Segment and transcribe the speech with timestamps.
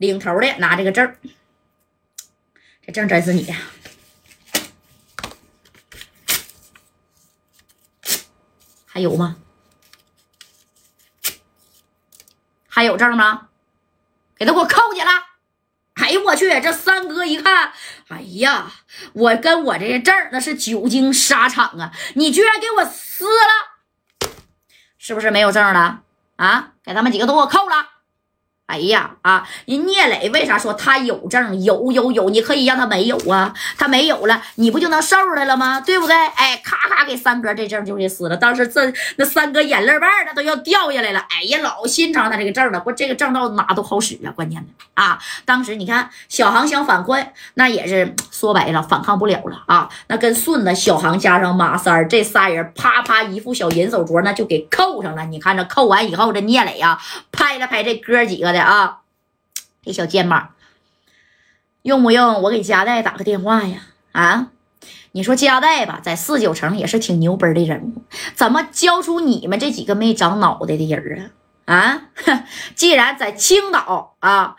[0.00, 1.14] 领头的拿这个证
[2.86, 3.54] 这证真是你的？
[8.86, 9.36] 还有吗？
[12.66, 13.48] 还有证吗？
[14.38, 15.12] 给他给我扣起来！
[15.96, 16.48] 哎呦我去！
[16.62, 17.74] 这三哥一看，
[18.08, 18.72] 哎呀，
[19.12, 21.92] 我跟我这些证那是久经沙场啊！
[22.14, 24.30] 你居然给我撕了，
[24.96, 26.02] 是不是没有证了
[26.36, 26.72] 啊？
[26.82, 27.99] 给他们几个都给我扣了！
[28.70, 29.44] 哎呀啊！
[29.66, 31.60] 人聂磊为啥说他有证？
[31.60, 33.52] 有有有，你可以让他没有啊！
[33.76, 35.80] 他没有了，你不就能瘦下来了吗？
[35.80, 36.14] 对不对？
[36.14, 38.36] 哎，咔咔给三哥这证就给撕了。
[38.36, 41.20] 当时这那三哥眼泪瓣那都要掉下来了。
[41.30, 42.80] 哎呀，老心疼他这个证了。
[42.80, 44.32] 不，这个证到哪都好使啊！
[44.32, 49.88] 关键的啊，当时你看小航想反困，那也是说白了反抗不了了啊。
[50.08, 55.24] 那跟顺子、小航加上马三这仨人，啪啪一副小银手镯，那就给扣上了。
[55.26, 57.00] 你看这扣完以后，这聂磊呀
[57.30, 58.60] 拍了拍这哥几个的。
[58.62, 58.98] 啊，
[59.84, 60.50] 这小肩膀，
[61.82, 63.78] 用不用我给佳代打个电话呀？
[64.12, 64.48] 啊，
[65.12, 68.02] 你说加代吧，在四九城也是挺牛掰的人物，
[68.34, 71.32] 怎么教出你们这几个没长脑袋的人
[71.64, 71.76] 啊？
[71.76, 72.02] 啊，
[72.74, 74.56] 既然在青岛啊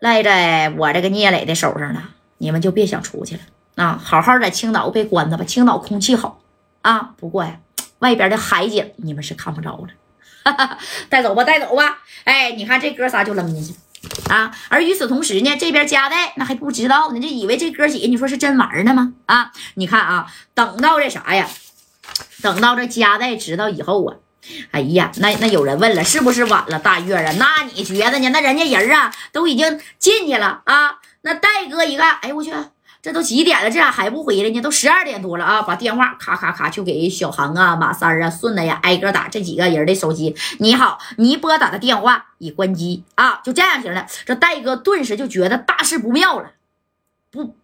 [0.00, 3.40] 赖在我这个聂磊的手上了，你们就别想出去了
[3.76, 4.00] 啊！
[4.02, 6.40] 好好在青岛被关着吧，青岛空气好
[6.82, 7.14] 啊。
[7.16, 7.58] 不过呀，
[8.00, 9.88] 外边的海景你们是看不着了。
[11.08, 11.98] 带走吧，带走吧！
[12.24, 13.74] 哎，你看这哥仨就扔进去
[14.28, 14.54] 啊。
[14.68, 19.12] 而与此同时呢，这边加代那还不知道呢，就以为这哥几个你说是真玩呢吗？
[19.26, 21.48] 啊，你看啊，等到这啥呀？
[22.42, 24.16] 等到这加代知道以后啊，
[24.70, 26.78] 哎呀，那那有人问了，是不是晚了？
[26.78, 28.28] 大月啊，那你觉得呢？
[28.30, 30.98] 那人家人啊都已经进去了啊。
[31.22, 32.52] 那戴哥一看，哎呦我去。
[33.08, 34.60] 这都几点了，这咋还不回来呢？
[34.60, 35.62] 都十二点多了啊！
[35.62, 40.36] 把电话咔咔咔就给小航啊、马三啊、顺子呀挨个打这几个人的手机。
[40.58, 43.40] 你好，你拨打的电话已关机啊！
[43.42, 46.50] 就这样型的，这戴哥顿时就觉得大事不妙了。
[47.30, 47.56] 不，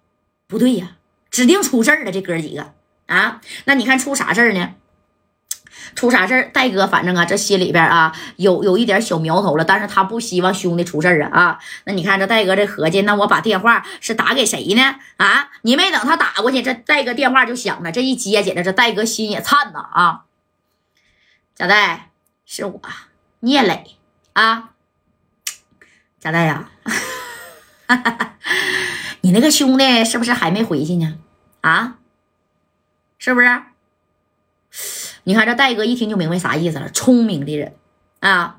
[0.46, 0.92] 不对呀，
[1.30, 2.10] 指定出事了。
[2.10, 2.72] 这哥几个
[3.04, 4.70] 啊，那你看出啥事呢？
[5.94, 6.50] 出啥事儿？
[6.52, 11.58] 戴哥，反正啊，这心里边啊有有一点小苗头了，但是他不希望兄弟出事儿啊啊！
[11.84, 14.96] 那你看这戴哥这合计，那我把电话是打给谁呢？
[15.16, 20.24] 啊，你没等他打过去，这戴哥电话就响了，这一接起来，这戴哥心也颤呐啊！
[21.54, 22.10] 贾戴，
[22.44, 22.80] 是我
[23.40, 23.96] 聂磊
[24.32, 24.70] 啊，
[26.18, 26.68] 贾戴呀，
[29.20, 31.18] 你那个兄弟是不是还没回去呢？
[31.60, 31.98] 啊，
[33.18, 33.62] 是不是？
[35.24, 37.74] 你看这戴哥一听就明白啥意思了，聪明的人
[38.20, 38.58] 啊！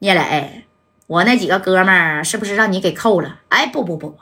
[0.00, 0.66] 聂磊，
[1.06, 3.38] 我那几个哥们儿是不是让你给扣了？
[3.48, 4.18] 哎，不不不，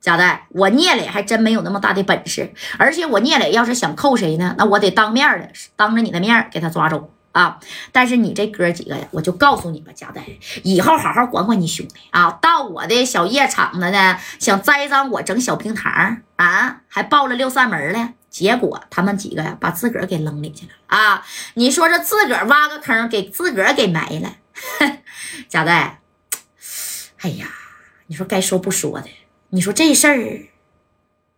[0.00, 7.58] 贾代，我聂磊还真没有那么大的本事，而且我聂磊要是想扣谁呢，那我得当面的，当着你的面给他抓走啊！
[7.90, 10.24] 但是你这哥几个呀，我就告诉你吧，贾代，
[10.62, 12.38] 以后好好管管你兄弟啊！
[12.40, 18.10] 到我的小夜场子呢，想栽赃我整小冰糖啊，还报了六扇门了。
[18.28, 21.24] 结果他们几个呀，把自个儿给扔里去了啊！
[21.54, 24.36] 你说这自个儿挖个坑，给自个儿给埋了。
[25.48, 26.00] 贾代，
[27.20, 27.46] 哎呀，
[28.08, 29.08] 你说该说不说的，
[29.50, 30.48] 你说这事儿，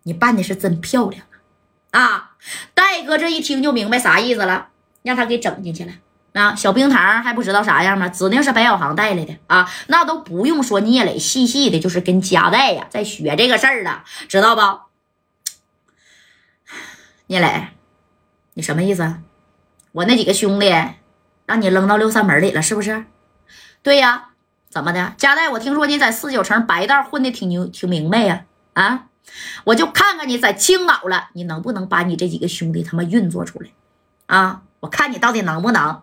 [0.04, 1.22] 你办的是真漂亮
[1.90, 2.32] 啊！
[2.74, 4.68] 戴哥这一听就明白啥意思了，
[5.02, 5.92] 让他给整进去了
[6.32, 6.54] 啊！
[6.54, 8.08] 小冰糖还不知道啥样吗？
[8.08, 9.70] 指定是白小航带来的啊！
[9.86, 14.87] 那都不用说聂磊细细的，就是跟贾代呀在学这个事儿了，知道不？
[17.30, 17.68] 聂磊，
[18.54, 19.16] 你什么意思？
[19.92, 20.74] 我那几个兄弟
[21.44, 23.04] 让你扔到六扇门里了，是不是？
[23.82, 24.30] 对呀，
[24.70, 25.12] 怎么的？
[25.18, 28.46] 加代，我听说你在四九城白道混的挺牛，挺明白呀。
[28.72, 29.08] 啊，
[29.64, 33.68] 我就看看你在青岛了，你能不能把你这几个兄弟他妈运作出来？
[34.24, 36.00] 啊，我看你到底能不能？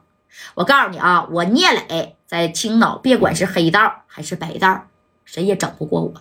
[0.53, 4.85] 我告诉你啊，我聂磊在青岛，别管是黑道还是白道，
[5.23, 6.13] 谁也整不过我。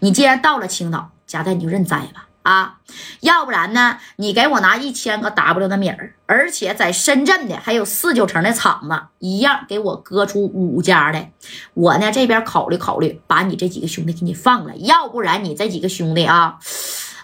[0.00, 2.26] 你既然到了青岛，加代你就认栽吧。
[2.42, 2.78] 啊，
[3.20, 3.98] 要不然呢？
[4.16, 11.32] 你给我拿一千个 W 的米儿，而且在深圳的还有四九城的厂子，一样给我割出五家来。
[11.74, 14.74] 我呢这边考虑考虑，把你这几个兄弟给你放了。
[14.76, 16.58] 要不然你这几个兄弟啊，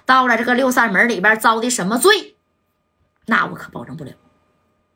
[0.04, 2.36] 到了这个六扇门里边遭的什么罪，
[3.26, 4.12] 那我可保证不了，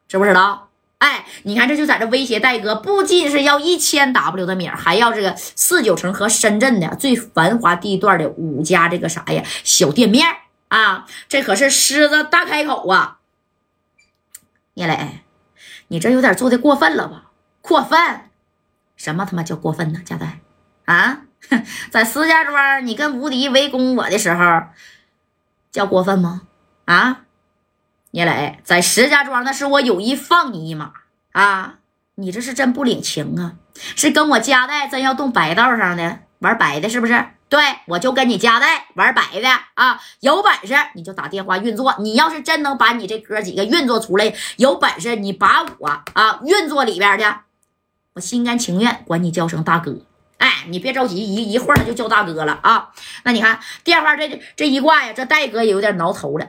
[0.06, 0.69] 知不知道？
[1.00, 10.26] 哎，你看这就在这威胁戴哥，不仅是要一千 W 的米，还要这个四九城和深圳的最繁华地段的五家这个啥呀小店面
[10.68, 13.16] 啊，这可是狮子大开口啊！
[14.74, 15.22] 聂磊，
[15.88, 17.30] 你这有点做的过分了吧？
[17.62, 17.98] 过分？
[18.94, 20.02] 什么他妈叫过分呢？
[20.04, 20.40] 贾代
[20.84, 21.22] 啊，
[21.90, 24.44] 在石家庄你跟吴迪围攻我的时候，
[25.72, 26.42] 叫过分吗？
[26.84, 27.22] 啊？
[28.12, 30.92] 聂磊在石家庄，那是我有意放你一马
[31.32, 31.76] 啊！
[32.16, 33.54] 你这是真不领情啊？
[33.74, 37.24] 是跟我家代真要动白道上的玩白的，是不是？
[37.48, 40.00] 对，我就跟你家代玩白的啊！
[40.20, 41.94] 有本事你就打电话运作。
[42.00, 47.24] 你要是真能把你这哥几个运作出来，有本事你把我啊运作里边去，
[48.14, 49.96] 我心甘情愿管你叫声大哥。
[50.38, 52.90] 哎，你别着急，一一会儿他就叫大哥了啊！
[53.24, 56.46] 那你看电话这这一挂呀，这戴哥也有点挠头了。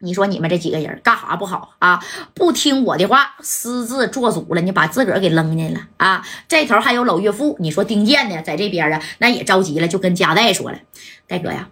[0.00, 2.00] 你说你们这几个人干啥不好啊？
[2.34, 6.24] 不听我的话，私自做主了，你把自个儿给扔进了啊！
[6.46, 10.78] 这头还有老岳父，你说丁健呢，在这边啊，那也着急了，就跟加代说了
[11.26, 11.68] ：“戴哥呀，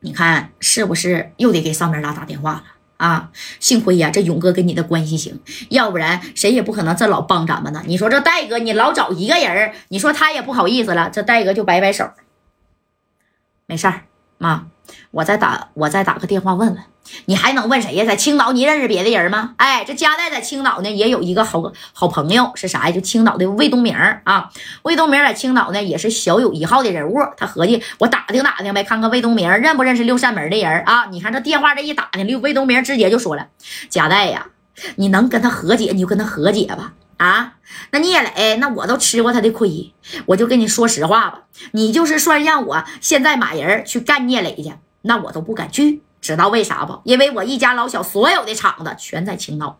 [0.00, 2.64] 你看是不是又得给上面拉打电话了
[2.96, 3.30] 啊？
[3.60, 7.84] 幸亏呀，这勇哥跟你的关系行，要不然谁也不可能这老帮咱们呢。
[7.86, 11.08] 你说这戴哥，你老找一个人，你说他也不好意思了。
[11.10, 12.10] 这戴哥就摆摆手，
[13.66, 14.02] 没事儿，
[14.38, 14.66] 妈，
[15.10, 16.82] 我再打，我再打个电话问问。”
[17.24, 18.04] 你还能问谁呀？
[18.04, 19.54] 在青岛，你认识别的人吗？
[19.56, 22.94] 哎，这加代在青岛呢，也有一个好好朋友，是啥呀？
[22.94, 24.50] 就青岛的魏东明啊。
[24.82, 27.18] 魏东明在青岛呢，也是小有一号的人物。
[27.36, 31.06] 他合计，我打听打听呗，看看魏东明认不认识六扇门的人啊？
[31.06, 33.48] 你看这电话这一打听，魏东明直接就说了
[33.90, 34.46] ：“加代呀，
[34.96, 36.92] 你能跟他和解，你就跟他和解吧。
[37.16, 37.54] 啊，
[37.90, 39.92] 那聂磊，那我都吃过他的亏，
[40.26, 41.40] 我就跟你说实话吧，
[41.72, 47.00] 你就是说让我现在马人去干聂磊去，那我都不敢去。”知道为啥不？
[47.04, 49.78] 因为我一家老小所有的厂子全在青岛。